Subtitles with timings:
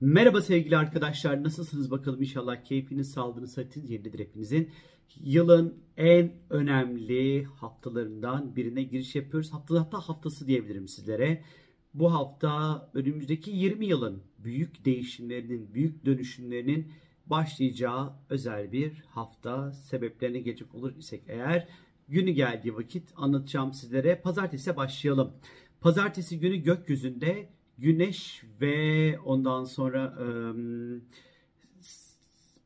[0.00, 1.42] Merhaba sevgili arkadaşlar.
[1.44, 4.70] Nasılsınız bakalım inşallah keyfiniz, sağlığınız, sıhhatiniz yerindedir hepinizin.
[5.20, 9.52] Yılın en önemli haftalarından birine giriş yapıyoruz.
[9.52, 11.44] Hafta hatta haftası diyebilirim sizlere.
[11.94, 16.92] Bu hafta önümüzdeki 20 yılın büyük değişimlerinin, büyük dönüşümlerinin
[17.26, 19.72] başlayacağı özel bir hafta.
[19.72, 21.68] Sebeplerine gelecek olur isek eğer
[22.08, 24.20] günü geldiği vakit anlatacağım sizlere.
[24.20, 25.32] Pazartesi başlayalım.
[25.80, 27.48] Pazartesi günü gökyüzünde
[27.78, 31.00] Güneş ve ondan sonra ıı,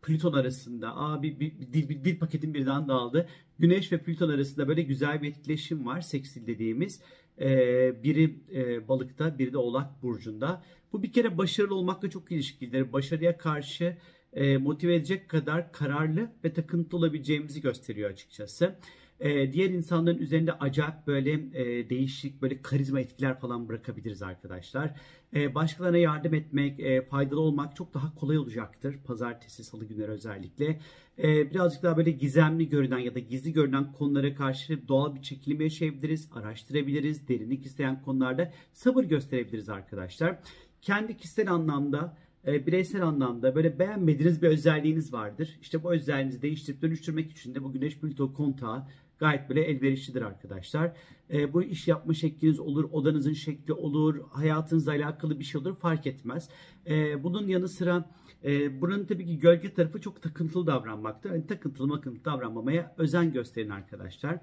[0.02, 3.28] Plüton arasında aa, bir, bir, bir, dil, bir dil paketim birden dağıldı.
[3.58, 6.00] Güneş ve Plüton arasında böyle güzel bir etkileşim var.
[6.00, 7.00] Seksil dediğimiz.
[7.40, 10.64] Ee, biri e, balıkta, biri de oğlak burcunda.
[10.92, 12.92] Bu bir kere başarılı olmakla çok ilişkilidir.
[12.92, 13.96] Başarıya karşı
[14.32, 18.78] e, motive edecek kadar kararlı ve takıntılı olabileceğimizi gösteriyor açıkçası
[19.20, 24.94] e, diğer insanların üzerinde acayip böyle e, değişik böyle karizma etkiler falan bırakabiliriz arkadaşlar.
[25.34, 28.96] E, başkalarına yardım etmek, e, faydalı olmak çok daha kolay olacaktır.
[29.04, 30.80] Pazartesi, salı günleri özellikle.
[31.18, 35.60] E, birazcık daha böyle gizemli görünen ya da gizli görünen konulara karşı doğal bir çekilim
[35.60, 37.28] yaşayabiliriz, araştırabiliriz.
[37.28, 40.38] Derinlik isteyen konularda sabır gösterebiliriz arkadaşlar.
[40.82, 42.16] Kendi kişisel anlamda
[42.46, 45.58] e, bireysel anlamda böyle beğenmediğiniz bir özelliğiniz vardır.
[45.60, 48.86] İşte bu özelliğinizi değiştirip dönüştürmek için de bu Güneş Plüto kontağı
[49.18, 50.92] gayet böyle elverişlidir arkadaşlar.
[51.32, 56.06] E, bu iş yapma şekliniz olur, odanızın şekli olur, hayatınızla alakalı bir şey olur fark
[56.06, 56.48] etmez.
[56.86, 58.10] E, bunun yanı sıra
[58.44, 61.28] e, buranın tabii ki gölge tarafı çok takıntılı davranmakta.
[61.28, 64.38] Yani takıntılı makıntılı davranmamaya özen gösterin arkadaşlar.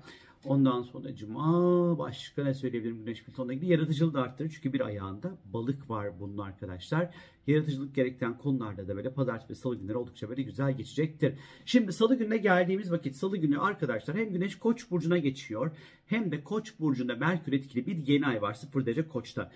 [0.48, 4.50] Ondan sonra cuma başka ne söyleyebilirim güneş plütonla ilgili yaratıcılığı da arttırır.
[4.50, 7.10] Çünkü bir ayağında balık var bunun arkadaşlar.
[7.48, 11.34] Yaratıcılık gerektiren konularda da böyle pazartesi ve salı günleri oldukça böyle güzel geçecektir.
[11.66, 15.72] Şimdi salı gününe geldiğimiz vakit salı günü arkadaşlar hem güneş koç burcuna geçiyor
[16.06, 19.52] hem de koç burcunda merkür etkili bir yeni ay var 0 derece koçta.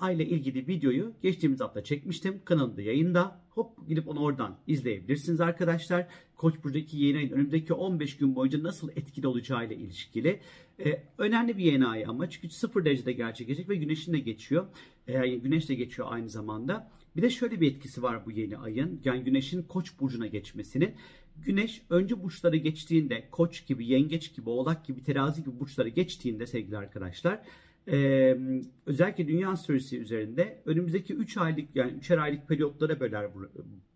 [0.00, 2.40] Ay ile ilgili videoyu geçtiğimiz hafta çekmiştim.
[2.44, 3.40] Kanalımda yayında.
[3.50, 6.06] Hop gidip onu oradan izleyebilirsiniz arkadaşlar.
[6.36, 10.40] Koç buradaki yeni ayın önümüzdeki 15 gün boyunca nasıl etkili olacağı ile ilişkili.
[10.84, 14.66] Ee, önemli bir yeni ay ama çünkü 0 derecede gerçekleşecek ve güneşin de geçiyor.
[15.08, 16.90] Ee, güneş de geçiyor aynı zamanda.
[17.16, 19.00] Bir de şöyle bir etkisi var bu yeni ayın.
[19.04, 20.94] Yani güneşin koç burcuna geçmesinin.
[21.36, 26.76] Güneş önce burçları geçtiğinde koç gibi, yengeç gibi, oğlak gibi, terazi gibi burçları geçtiğinde sevgili
[26.76, 27.42] arkadaşlar
[27.88, 28.38] ee,
[28.86, 33.40] özellikle dünya astrolojisi üzerinde önümüzdeki 3 aylık yani 3'er aylık periyotlara böler bu,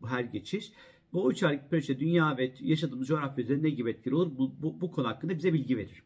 [0.00, 0.72] bu her geçiş.
[1.12, 4.80] Bu 3 aylık periyotta dünya ve yaşadığımız coğrafya üzerinde ne gibi etkili olur bu, bu,
[4.80, 6.02] bu konu hakkında bize bilgi verir.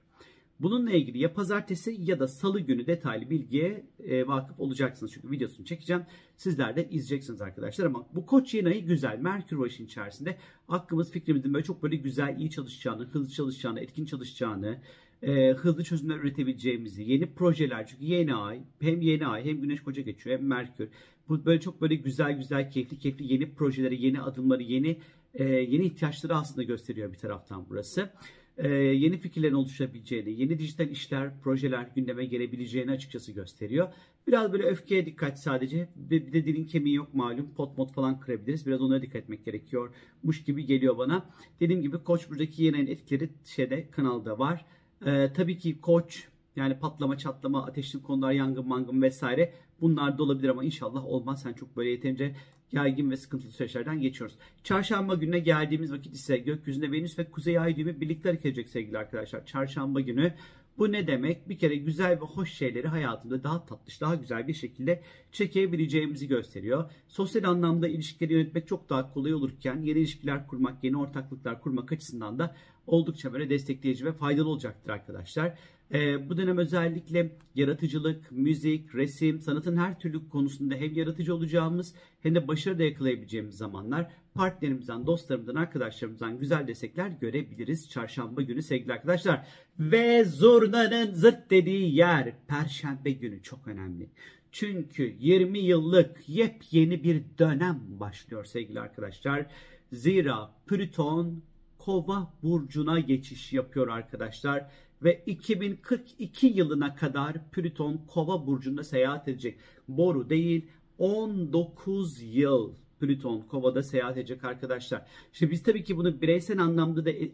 [0.60, 5.12] Bununla ilgili ya pazartesi ya da salı günü detaylı bilgiye e, vakıf olacaksınız.
[5.12, 6.02] Çünkü videosunu çekeceğim.
[6.36, 9.18] Sizler de izleyeceksiniz arkadaşlar ama bu koç yeni ayı güzel.
[9.18, 10.36] Merkür var işin içerisinde.
[10.68, 14.78] Aklımız fikrimizin böyle çok böyle güzel, iyi çalışacağını, hızlı çalışacağını, etkin çalışacağını,
[15.22, 20.03] e, hızlı çözümler üretebileceğimizi, yeni projeler çünkü yeni ay, hem yeni ay hem güneş koca
[20.03, 20.88] geçiyor hem Merkür.
[21.28, 24.97] Bu böyle çok böyle güzel güzel keyifli keyifli yeni projeleri, yeni adımları, yeni
[25.34, 28.10] e, yeni ihtiyaçları aslında gösteriyor bir taraftan burası.
[28.59, 33.88] E, yeni fikirlerin oluşabileceğini, yeni dijital işler, projeler gündeme gelebileceğini açıkçası gösteriyor.
[34.26, 35.88] Biraz böyle öfkeye dikkat sadece.
[35.97, 37.54] Bir de dilin kemiği yok malum.
[37.54, 38.66] Pot mod falan kırabiliriz.
[38.66, 41.30] Biraz onlara dikkat etmek gerekiyormuş gibi geliyor bana.
[41.60, 44.64] Dediğim gibi Koç buradaki yeni etkileri şeyde kanalda var.
[45.06, 50.49] Ee, tabii ki koç yani patlama, çatlama, ateşli konular, yangın, mangın vesaire bunlar da olabilir
[50.49, 51.43] ama inşallah olmaz.
[51.43, 52.37] Sen çok böyle yeterince
[52.72, 54.36] yaygın ve sıkıntılı süreçlerden geçiyoruz.
[54.64, 58.98] Çarşamba gününe geldiğimiz vakit ise gökyüzünde Venüs ve Kuzey Ay düğümü birlikte hareket edecek sevgili
[58.98, 59.47] arkadaşlar.
[59.47, 60.34] Çarşamba günü
[60.78, 61.48] bu ne demek?
[61.48, 66.91] Bir kere güzel ve hoş şeyleri hayatımda daha tatlış, daha güzel bir şekilde çekebileceğimizi gösteriyor.
[67.09, 72.38] Sosyal anlamda ilişkileri yönetmek çok daha kolay olurken yeni ilişkiler kurmak, yeni ortaklıklar kurmak açısından
[72.38, 75.59] da oldukça böyle destekleyici ve faydalı olacaktır arkadaşlar.
[75.95, 82.34] Ee, bu dönem özellikle yaratıcılık, müzik, resim, sanatın her türlü konusunda hem yaratıcı olacağımız hem
[82.34, 89.47] de başarı da yakalayabileceğimiz zamanlar partnerimizden, dostlarımızdan, arkadaşlarımızdan güzel destekler görebiliriz çarşamba günü sevgili arkadaşlar.
[89.78, 94.09] Ve zurnanın zırt dediği yer perşembe günü çok önemli.
[94.53, 99.47] Çünkü 20 yıllık yepyeni bir dönem başlıyor sevgili arkadaşlar.
[99.93, 101.43] Zira Plüton
[101.78, 104.71] Kova burcuna geçiş yapıyor arkadaşlar
[105.02, 109.58] ve 2042 yılına kadar Plüton Kova burcunda seyahat edecek.
[109.88, 110.66] Boru değil
[110.98, 115.06] 19 yıl Plüton Kova'da seyahat edecek arkadaşlar.
[115.32, 117.30] Şimdi biz tabii ki bunu bireysel anlamda da e,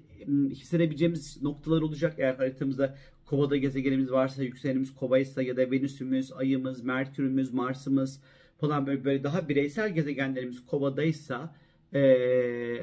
[0.51, 2.15] hissedebileceğimiz noktalar olacak.
[2.19, 2.97] Eğer haritamızda
[3.27, 8.21] Kova'da gezegenimiz varsa, yükselenimiz Kova'ysa ya da Venüs'ümüz, Ay'ımız, Merkür'ümüz, Mars'ımız
[8.61, 11.55] falan böyle, böyle daha bireysel gezegenlerimiz Kova'daysa
[11.95, 12.01] e,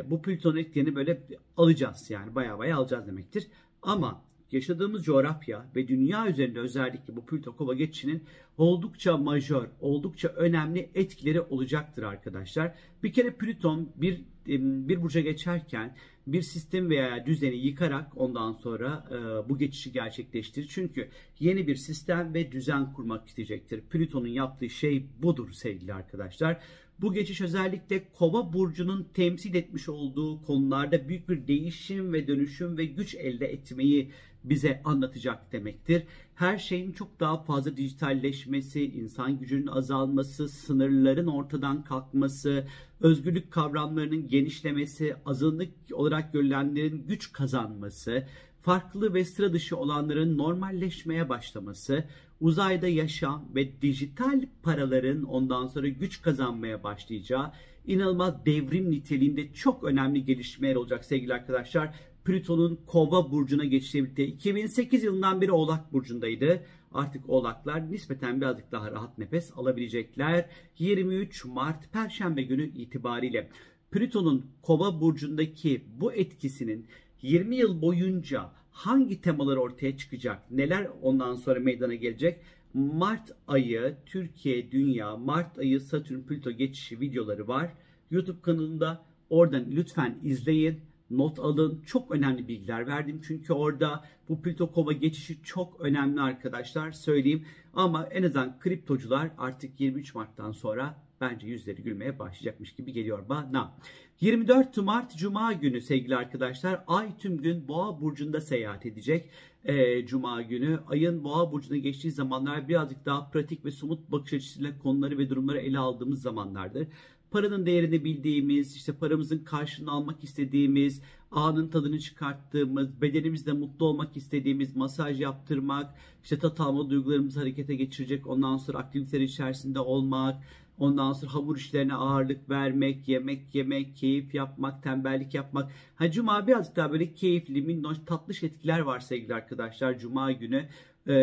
[0.09, 1.21] bu Plüton etkilerini böyle
[1.57, 3.47] alacağız yani baya baya alacağız demektir.
[3.81, 4.21] Ama
[4.53, 8.23] yaşadığımız coğrafya ve dünya üzerinde özellikle bu Plüto Kova geçişinin
[8.57, 12.75] oldukça majör, oldukça önemli etkileri olacaktır arkadaşlar.
[13.03, 15.95] Bir kere Plüton bir bir burca geçerken
[16.27, 20.67] bir sistem veya düzeni yıkarak ondan sonra e, bu geçişi gerçekleştirir.
[20.69, 21.09] Çünkü
[21.39, 23.81] yeni bir sistem ve düzen kurmak isteyecektir.
[23.81, 26.59] Plüton'un yaptığı şey budur sevgili arkadaşlar.
[27.01, 32.85] Bu geçiş özellikle Kova burcunun temsil etmiş olduğu konularda büyük bir değişim ve dönüşüm ve
[32.85, 34.11] güç elde etmeyi
[34.43, 36.03] bize anlatacak demektir.
[36.35, 42.67] Her şeyin çok daha fazla dijitalleşmesi, insan gücünün azalması, sınırların ortadan kalkması,
[43.01, 48.27] özgürlük kavramlarının genişlemesi, azınlık olarak görülenlerin güç kazanması,
[48.61, 52.03] farklı ve sıra dışı olanların normalleşmeye başlaması,
[52.41, 57.51] uzayda yaşam ve dijital paraların ondan sonra güç kazanmaya başlayacağı
[57.87, 61.95] inanılmaz devrim niteliğinde çok önemli gelişmeler olacak sevgili arkadaşlar.
[62.25, 66.63] Plüton'un Kova burcuna geçişiyle birlikte 2008 yılından beri Oğlak burcundaydı.
[66.93, 70.45] Artık Oğlaklar nispeten birazcık daha rahat nefes alabilecekler.
[70.79, 73.49] 23 Mart Perşembe günü itibariyle
[73.91, 76.87] Plüton'un Kova burcundaki bu etkisinin
[77.21, 80.51] 20 yıl boyunca hangi temalar ortaya çıkacak?
[80.51, 82.39] Neler ondan sonra meydana gelecek?
[82.73, 87.73] Mart ayı Türkiye, Dünya, Mart ayı Satürn, Plüto geçişi videoları var.
[88.11, 90.79] YouTube kanalında oradan lütfen izleyin
[91.17, 91.81] not alın.
[91.85, 93.21] Çok önemli bilgiler verdim.
[93.27, 97.45] Çünkü orada bu Plüto Kova geçişi çok önemli arkadaşlar söyleyeyim.
[97.73, 103.73] Ama en azından kriptocular artık 23 Mart'tan sonra bence yüzleri gülmeye başlayacakmış gibi geliyor bana.
[104.21, 109.29] 24 Mart Cuma günü sevgili arkadaşlar Ay tüm gün Boğa Burcu'nda seyahat edecek.
[109.65, 114.79] Ee, Cuma günü ayın Boğa Burcu'na geçtiği zamanlar birazcık daha pratik ve somut bakış açısıyla
[114.79, 116.87] konuları ve durumları ele aldığımız zamanlardır
[117.33, 121.01] paranın değerini bildiğimiz, işte paramızın karşılığını almak istediğimiz,
[121.31, 128.27] anın tadını çıkarttığımız, bedenimizde mutlu olmak istediğimiz, masaj yaptırmak, işte tat alma duygularımızı harekete geçirecek,
[128.27, 130.43] ondan sonra aktiviteler içerisinde olmak,
[130.79, 135.71] ondan sonra hamur işlerine ağırlık vermek, yemek yemek, keyif yapmak, tembellik yapmak.
[135.95, 140.67] Ha Cuma birazcık daha böyle keyifli, minnoş, tatlış etkiler var sevgili arkadaşlar Cuma günü.
[141.07, 141.13] Ee,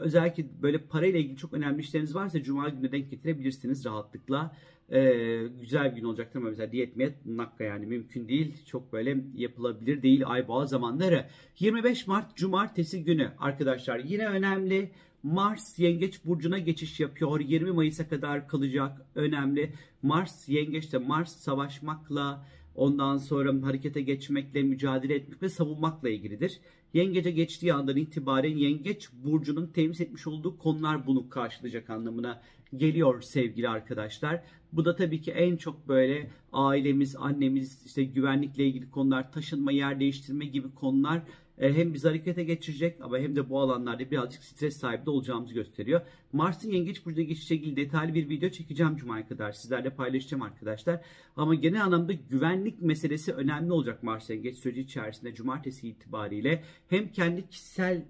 [0.00, 4.56] özellikle böyle parayla ilgili çok önemli işleriniz varsa Cuma günü denk getirebilirsiniz rahatlıkla
[4.90, 8.54] e, güzel bir gün olacaktır ama mesela diyet miyet nakka yani mümkün değil.
[8.66, 11.26] Çok böyle yapılabilir değil ay boğa zamanları.
[11.58, 14.90] 25 Mart Cumartesi günü arkadaşlar yine önemli.
[15.22, 17.40] Mars Yengeç burcuna geçiş yapıyor.
[17.40, 19.00] 20 Mayıs'a kadar kalacak.
[19.14, 19.72] Önemli.
[20.02, 26.60] Mars Yengeç'te Mars savaşmakla ondan sonra harekete geçmekle, mücadele etmek ve savunmakla ilgilidir.
[26.94, 32.42] Yengece geçtiği andan itibaren Yengeç burcunun temsil etmiş olduğu konular bunu karşılayacak anlamına
[32.76, 34.42] geliyor sevgili arkadaşlar.
[34.72, 40.00] Bu da tabii ki en çok böyle ailemiz, annemiz, işte güvenlikle ilgili konular, taşınma, yer
[40.00, 41.22] değiştirme gibi konular
[41.70, 46.00] hem bizi harekete geçirecek ama hem de bu alanlarda birazcık stres sahibi de olacağımızı gösteriyor.
[46.32, 49.52] Mars'ın Yengeç Burcu'na geçişle ilgili detaylı bir video çekeceğim Cuma'ya kadar.
[49.52, 51.00] Sizlerle paylaşacağım arkadaşlar.
[51.36, 56.64] Ama genel anlamda güvenlik meselesi önemli olacak Mars Yengeç süreci içerisinde Cumartesi itibariyle.
[56.88, 58.04] Hem kendi kişisel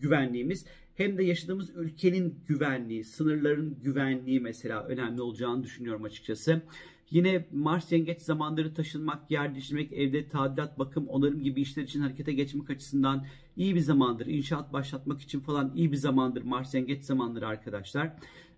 [0.00, 6.62] güvenliğimiz hem de yaşadığımız ülkenin güvenliği, sınırların güvenliği mesela önemli olacağını düşünüyorum açıkçası.
[7.10, 12.32] Yine Mars yengeç zamanları taşınmak, yer değiştirmek, evde tadilat, bakım, onarım gibi işler için harekete
[12.32, 14.26] geçmek açısından iyi bir zamandır.
[14.26, 18.12] İnşaat başlatmak için falan iyi bir zamandır Mars yengeç zamanları arkadaşlar.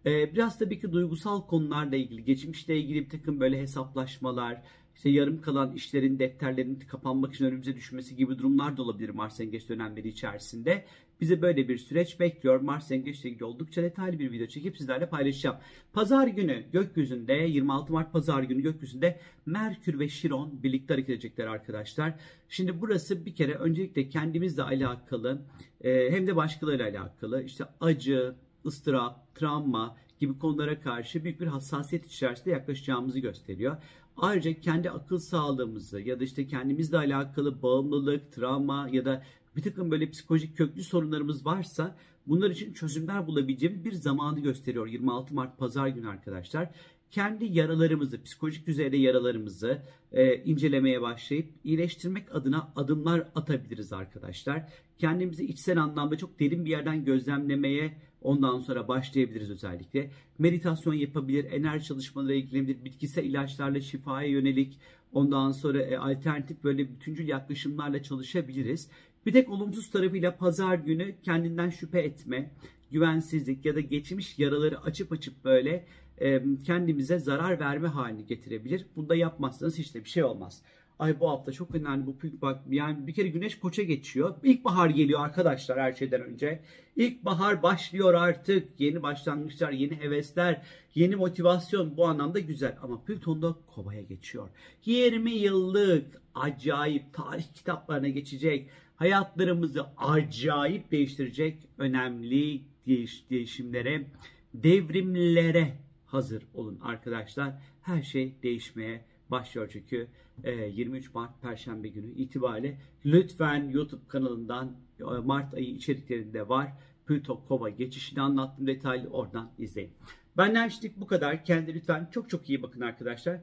[0.07, 4.63] Ee, biraz tabii ki duygusal konularla ilgili, geçmişle ilgili bir takım böyle hesaplaşmalar,
[4.97, 9.69] işte yarım kalan işlerin defterlerinin kapanmak için önümüze düşmesi gibi durumlar da olabilir Mars Yengeç
[9.69, 10.85] dönemleri içerisinde.
[11.21, 12.61] Bize böyle bir süreç bekliyor.
[12.61, 15.57] Mars Yengeç ile ilgili oldukça detaylı bir video çekip sizlerle paylaşacağım.
[15.93, 22.15] Pazar günü gökyüzünde 26 Mart Pazar günü gökyüzünde Merkür ve Şiron birlikte hareket edecekler arkadaşlar.
[22.49, 25.43] Şimdi burası bir kere öncelikle kendimizle alakalı
[25.81, 28.35] e, hem de başkalarıyla alakalı işte acı,
[28.67, 33.77] ıstırap, travma gibi konulara karşı büyük bir hassasiyet içerisinde yaklaşacağımızı gösteriyor.
[34.17, 39.23] Ayrıca kendi akıl sağlığımızı ya da işte kendimizle alakalı bağımlılık, travma ya da
[39.57, 41.97] bir takım böyle psikolojik köklü sorunlarımız varsa
[42.27, 46.71] bunlar için çözümler bulabileceğimiz bir zamanı gösteriyor 26 Mart Pazar günü arkadaşlar.
[47.11, 49.83] Kendi yaralarımızı, psikolojik düzeyde yaralarımızı
[50.13, 54.69] e, incelemeye başlayıp iyileştirmek adına adımlar atabiliriz arkadaşlar.
[54.99, 57.97] Kendimizi içsel anlamda çok derin bir yerden gözlemlemeye
[58.27, 60.11] Ondan sonra başlayabiliriz özellikle.
[60.39, 64.79] Meditasyon yapabilir, enerji çalışmaları ilgilenebilir, bitkisel ilaçlarla şifaya yönelik,
[65.13, 68.89] ondan sonra e, alternatif böyle bütüncül yaklaşımlarla çalışabiliriz.
[69.27, 72.51] Bir tek olumsuz tarafıyla pazar günü kendinden şüphe etme,
[72.91, 75.87] güvensizlik ya da geçmiş yaraları açıp açıp böyle
[76.21, 78.87] e, kendimize zarar verme halini getirebilir.
[78.97, 80.63] Bunda yapmazsanız hiç de bir şey olmaz.
[80.99, 84.35] Ay bu hafta çok önemli bu Plüto bak yani bir kere güneş koça geçiyor.
[84.43, 86.63] İlkbahar geliyor arkadaşlar her şeyden önce.
[86.97, 88.81] İlkbahar başlıyor artık.
[88.81, 90.63] Yeni başlangıçlar, yeni hevesler,
[90.95, 92.77] yeni motivasyon bu anlamda güzel.
[92.83, 94.49] Ama Plüton da kovaya geçiyor.
[94.85, 98.71] 20 yıllık acayip tarih kitaplarına geçecek.
[98.97, 104.07] Hayatlarımızı acayip değiştirecek önemli değiş, değişimlere,
[104.55, 105.77] devrimlere
[106.07, 107.53] hazır olun arkadaşlar.
[107.83, 110.09] Her şey değişmeye başlıyor çünkü
[110.45, 114.77] 23 Mart Perşembe günü itibariyle lütfen YouTube kanalından
[115.25, 116.73] Mart ayı içeriklerinde var.
[117.07, 119.91] Plüto Kova geçişini anlattım detaylı oradan izleyin.
[120.37, 121.45] Benden şimdilik bu kadar.
[121.45, 123.41] Kendi lütfen çok çok iyi bakın arkadaşlar.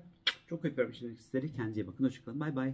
[0.50, 1.54] Çok öpüyorum şimdi sizleri.
[1.54, 2.06] Kendinize iyi bakın.
[2.06, 2.40] Hoşçakalın.
[2.40, 2.74] Bay bay.